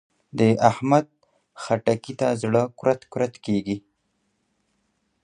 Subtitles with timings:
[0.37, 1.07] د احمد؛
[1.61, 3.77] خټکي ته زړه کورت کورت کېږي.